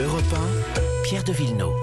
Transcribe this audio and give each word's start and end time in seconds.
Europe 0.00 0.22
1, 0.32 1.02
Pierre 1.02 1.24
de 1.24 1.32
Villeneuve. 1.32 1.74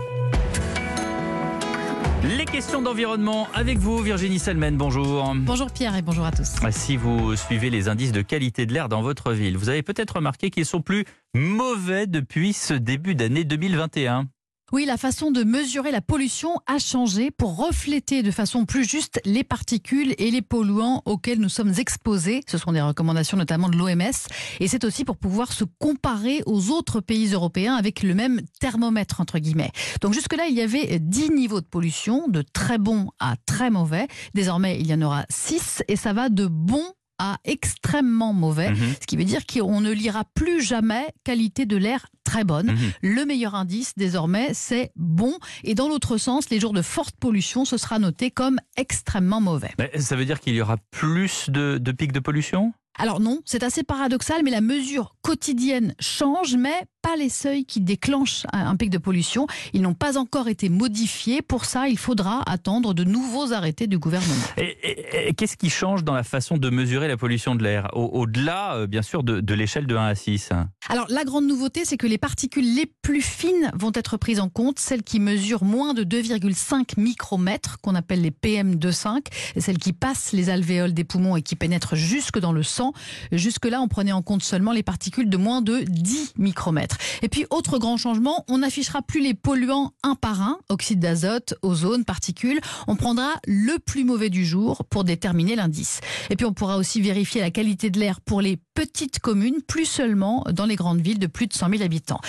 Les 2.37 2.45
questions 2.45 2.81
d'environnement 2.81 3.49
avec 3.53 3.77
vous, 3.77 3.97
Virginie 3.97 4.39
Selmen, 4.39 4.77
bonjour. 4.77 5.35
Bonjour 5.35 5.69
Pierre 5.69 5.97
et 5.97 6.01
bonjour 6.01 6.23
à 6.23 6.31
tous. 6.31 6.55
Si 6.71 6.95
vous 6.95 7.35
suivez 7.35 7.69
les 7.69 7.89
indices 7.89 8.13
de 8.13 8.21
qualité 8.21 8.65
de 8.65 8.73
l'air 8.73 8.87
dans 8.87 9.01
votre 9.01 9.33
ville, 9.33 9.57
vous 9.57 9.67
avez 9.67 9.83
peut-être 9.83 10.15
remarqué 10.15 10.49
qu'ils 10.49 10.65
sont 10.65 10.81
plus 10.81 11.03
mauvais 11.33 12.07
depuis 12.07 12.53
ce 12.53 12.73
début 12.73 13.15
d'année 13.15 13.43
2021. 13.43 14.27
Oui, 14.71 14.85
la 14.85 14.97
façon 14.97 15.29
de 15.29 15.43
mesurer 15.43 15.91
la 15.91 16.01
pollution 16.01 16.55
a 16.65 16.79
changé 16.79 17.29
pour 17.29 17.55
refléter 17.55 18.23
de 18.23 18.31
façon 18.31 18.65
plus 18.65 18.83
juste 18.83 19.21
les 19.23 19.43
particules 19.43 20.15
et 20.17 20.31
les 20.31 20.41
polluants 20.41 21.03
auxquels 21.05 21.39
nous 21.39 21.49
sommes 21.49 21.73
exposés. 21.77 22.41
Ce 22.47 22.57
sont 22.57 22.71
des 22.71 22.81
recommandations 22.81 23.37
notamment 23.37 23.69
de 23.69 23.77
l'OMS. 23.77 24.11
Et 24.59 24.67
c'est 24.67 24.83
aussi 24.83 25.05
pour 25.05 25.17
pouvoir 25.17 25.53
se 25.53 25.65
comparer 25.77 26.41
aux 26.47 26.71
autres 26.71 26.99
pays 26.99 27.31
européens 27.33 27.75
avec 27.75 28.01
le 28.01 28.15
même 28.15 28.41
thermomètre, 28.59 29.21
entre 29.21 29.37
guillemets. 29.37 29.71
Donc 30.01 30.13
jusque-là, 30.13 30.47
il 30.47 30.55
y 30.55 30.61
avait 30.61 30.97
10 30.97 31.29
niveaux 31.29 31.61
de 31.61 31.67
pollution, 31.67 32.27
de 32.27 32.41
très 32.41 32.79
bon 32.79 33.11
à 33.19 33.35
très 33.45 33.69
mauvais. 33.69 34.07
Désormais, 34.33 34.79
il 34.79 34.87
y 34.87 34.95
en 34.95 35.01
aura 35.03 35.27
6 35.29 35.83
et 35.87 35.95
ça 35.95 36.11
va 36.13 36.29
de 36.29 36.47
bon 36.47 36.83
à 37.17 37.37
extrêmement 37.45 38.33
mauvais, 38.33 38.71
Mhm. 38.71 38.93
ce 39.01 39.07
qui 39.07 39.15
veut 39.17 39.23
dire 39.23 39.45
qu'on 39.45 39.81
ne 39.81 39.91
lira 39.91 40.23
plus 40.33 40.61
jamais 40.61 41.05
qualité 41.23 41.65
de 41.65 41.77
l'air 41.77 42.07
très 42.23 42.43
bonne. 42.43 42.71
Mhm. 42.71 42.91
Le 43.01 43.25
meilleur 43.25 43.55
indice 43.55 43.93
désormais, 43.95 44.49
c'est 44.53 44.91
bon. 44.95 45.33
Et 45.63 45.75
dans 45.75 45.87
l'autre 45.87 46.17
sens, 46.17 46.49
les 46.49 46.59
jours 46.59 46.73
de 46.73 46.81
forte 46.81 47.15
pollution, 47.17 47.63
ce 47.65 47.77
sera 47.77 47.99
noté 47.99 48.31
comme 48.31 48.59
extrêmement 48.77 49.39
mauvais. 49.41 49.71
Mais 49.79 49.91
Ça 49.99 50.15
veut 50.15 50.25
dire 50.25 50.39
qu'il 50.39 50.55
y 50.55 50.61
aura 50.61 50.77
plus 50.91 51.49
de, 51.49 51.77
de 51.77 51.91
pics 51.91 52.11
de 52.11 52.19
pollution? 52.19 52.73
Alors 52.97 53.19
non, 53.19 53.41
c'est 53.45 53.63
assez 53.63 53.83
paradoxal, 53.83 54.41
mais 54.43 54.51
la 54.51 54.61
mesure 54.61 55.15
quotidienne 55.21 55.95
change, 55.99 56.55
mais 56.55 56.73
pas 57.01 57.15
les 57.17 57.29
seuils 57.29 57.65
qui 57.65 57.81
déclenchent 57.81 58.45
un 58.53 58.75
pic 58.77 58.89
de 58.89 58.97
pollution. 58.97 59.47
Ils 59.73 59.81
n'ont 59.81 59.93
pas 59.93 60.17
encore 60.17 60.47
été 60.47 60.69
modifiés. 60.69 61.41
Pour 61.41 61.65
ça, 61.65 61.87
il 61.87 61.97
faudra 61.97 62.41
attendre 62.49 62.93
de 62.93 63.03
nouveaux 63.03 63.51
arrêtés 63.53 63.85
du 63.87 63.99
gouvernement. 63.99 64.33
Et, 64.57 65.33
qu'est-ce 65.37 65.57
qui 65.57 65.69
change 65.69 66.03
dans 66.03 66.13
la 66.13 66.23
façon 66.23 66.57
de 66.57 66.69
mesurer 66.69 67.07
la 67.07 67.17
pollution 67.17 67.53
de 67.55 67.63
l'air? 67.63 67.89
Au- 67.93 68.05
Au-delà, 68.21 68.75
euh, 68.75 68.87
bien 68.87 69.01
sûr, 69.01 69.23
de, 69.23 69.39
de 69.41 69.53
l'échelle 69.53 69.87
de 69.87 69.95
1 69.95 70.05
à 70.07 70.15
6. 70.15 70.49
Alors 70.87 71.07
la 71.09 71.23
grande 71.23 71.47
nouveauté, 71.47 71.83
c'est 71.83 71.97
que 71.97 72.05
les 72.05 72.19
particules 72.19 72.75
les 72.75 72.85
plus 72.85 73.21
fines 73.21 73.71
vont 73.73 73.91
être 73.95 74.17
prises 74.17 74.39
en 74.39 74.49
compte, 74.49 74.77
celles 74.77 75.01
qui 75.01 75.19
mesurent 75.19 75.63
moins 75.63 75.95
de 75.95 76.03
2,5 76.03 76.99
micromètres, 76.99 77.79
qu'on 77.81 77.95
appelle 77.95 78.21
les 78.21 78.29
PM2,5, 78.29 79.25
et 79.55 79.61
celles 79.61 79.79
qui 79.79 79.93
passent 79.93 80.31
les 80.31 80.49
alvéoles 80.49 80.93
des 80.93 81.03
poumons 81.03 81.35
et 81.35 81.41
qui 81.41 81.55
pénètrent 81.55 81.95
jusque 81.95 82.39
dans 82.39 82.51
le 82.51 82.61
sang. 82.61 82.93
Jusque-là, 83.31 83.81
on 83.81 83.87
prenait 83.87 84.11
en 84.11 84.21
compte 84.21 84.43
seulement 84.43 84.71
les 84.73 84.83
particules 84.83 85.29
de 85.29 85.37
moins 85.37 85.61
de 85.61 85.79
10 85.81 86.33
micromètres. 86.37 86.97
Et 87.23 87.29
puis, 87.29 87.45
autre 87.49 87.79
grand 87.79 87.97
changement, 87.97 88.45
on 88.47 88.59
n'affichera 88.59 89.01
plus 89.01 89.21
les 89.21 89.33
polluants 89.33 89.93
un 90.03 90.15
par 90.15 90.41
un, 90.41 90.59
oxyde 90.69 90.99
d'azote, 90.99 91.55
ozone, 91.63 92.05
particules. 92.05 92.59
On 92.87 92.95
prendra 92.95 93.29
le 93.47 93.79
plus 93.79 94.03
mauvais 94.03 94.29
du 94.29 94.45
jour 94.45 94.83
pour 94.89 95.03
déterminer 95.03 95.55
l'indice. 95.55 96.01
Et 96.29 96.35
puis, 96.35 96.45
on 96.45 96.53
pourra 96.53 96.77
aussi 96.77 97.01
vérifier 97.01 97.41
la 97.41 97.49
qualité 97.49 97.89
de 97.89 97.99
l'air 97.99 98.21
pour 98.21 98.41
les 98.41 98.59
petites 98.75 99.19
communes, 99.19 99.61
plus 99.65 99.85
seulement 99.85 100.43
dans 100.51 100.65
les 100.65 100.74
grandes 100.75 101.01
villes 101.01 101.19
de 101.19 101.27
plus 101.27 101.47
de 101.47 101.53
100 101.53 101.69
000 101.69 101.83
habitants. 101.83 102.19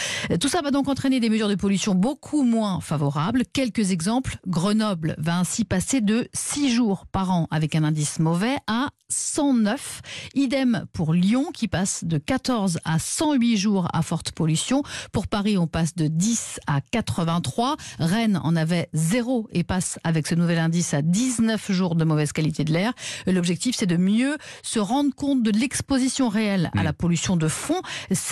Tout 0.40 0.48
ça 0.48 0.62
va 0.62 0.70
donc 0.70 0.88
entraîner 0.88 1.20
des 1.20 1.30
mesures 1.30 1.48
de 1.48 1.54
pollution 1.54 1.94
beaucoup 1.94 2.42
moins 2.42 2.80
favorables. 2.80 3.42
Quelques 3.52 3.90
exemples. 3.90 4.38
Grenoble 4.46 5.14
va 5.18 5.38
ainsi 5.38 5.64
passer 5.64 6.00
de 6.00 6.28
6 6.34 6.70
jours 6.72 7.06
par 7.06 7.30
an 7.30 7.46
avec 7.50 7.74
un 7.74 7.84
indice 7.84 8.18
mauvais 8.18 8.56
à 8.66 8.88
109. 9.08 10.02
Idem 10.34 10.86
pour 10.92 11.12
Lyon 11.12 11.50
qui 11.52 11.68
passe 11.68 12.04
de 12.04 12.18
14 12.18 12.78
à 12.84 12.98
108 12.98 13.56
jours 13.56 13.88
à 13.92 14.02
forte 14.02 14.32
pollution. 14.32 14.82
Pour 15.12 15.28
Paris, 15.28 15.58
on 15.58 15.66
passe 15.66 15.94
de 15.94 16.08
10 16.08 16.60
à 16.66 16.80
83. 16.80 17.76
Rennes 17.98 18.40
en 18.42 18.56
avait 18.56 18.88
0 18.94 19.48
et 19.52 19.64
passe 19.64 19.98
avec 20.04 20.26
ce 20.26 20.34
nouvel 20.34 20.58
indice 20.58 20.94
à 20.94 21.02
19 21.02 21.72
jours 21.72 21.94
de 21.94 22.04
mauvaise 22.04 22.32
qualité 22.32 22.64
de 22.64 22.72
l'air. 22.72 22.92
L'objectif, 23.26 23.76
c'est 23.78 23.86
de 23.86 23.96
mieux 23.96 24.36
se 24.62 24.78
rendre 24.78 25.14
compte 25.14 25.42
de 25.42 25.50
l'exposition 25.50 26.28
réelle 26.28 26.70
à 26.76 26.82
la 26.82 26.92
pollution 26.92 27.36
de 27.36 27.48
fond, 27.48 27.80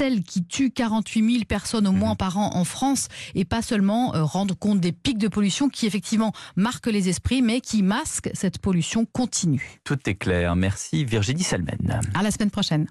celle 0.04 0.22
qui 0.22 0.44
tue 0.44 0.70
48 0.70 1.32
000 1.32 1.44
personnes 1.47 1.87
au 1.87 1.92
moins 1.92 2.15
par 2.15 2.37
an 2.37 2.50
en 2.56 2.65
France, 2.65 3.09
et 3.34 3.47
pas 3.47 3.62
seulement 3.62 4.15
euh, 4.15 4.22
rendre 4.22 4.54
compte 4.54 4.78
des 4.78 4.92
pics 4.92 5.16
de 5.16 5.28
pollution 5.28 5.70
qui 5.70 5.87
effectivement 5.87 6.34
marquent 6.56 6.88
les 6.88 7.09
esprits, 7.09 7.41
mais 7.41 7.62
qui 7.62 7.82
masquent 7.82 8.28
cette 8.34 8.59
pollution 8.59 9.06
continue. 9.06 9.81
Tout 9.82 9.98
est 10.04 10.15
clair. 10.15 10.56
Merci, 10.56 11.06
Virginie 11.06 11.42
Selmen. 11.42 12.03
À 12.12 12.22
la 12.22 12.31
semaine 12.31 12.50
prochaine. 12.50 12.87